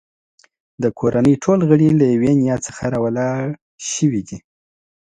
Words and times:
د 0.83 0.83
کورنۍ 0.99 1.35
ټول 1.43 1.59
غړي 1.69 1.89
له 1.99 2.05
یوې 2.13 2.31
نیا 2.41 2.55
څخه 2.65 2.83
راولاړ 2.93 3.41
شوي 3.91 4.21
دي. 4.27 4.37